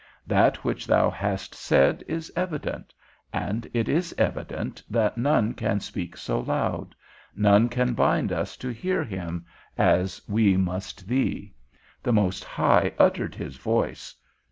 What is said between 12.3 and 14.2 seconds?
High uttered his voice.